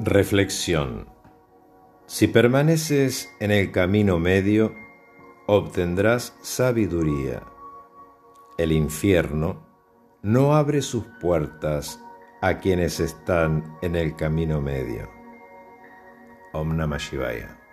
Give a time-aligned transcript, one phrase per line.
[0.00, 1.06] Reflexión.
[2.06, 4.74] Si permaneces en el camino medio,
[5.46, 7.44] obtendrás sabiduría.
[8.58, 9.64] El infierno
[10.20, 12.00] no abre sus puertas
[12.42, 15.08] a quienes están en el camino medio.
[16.52, 17.63] Om Namah Shivaya.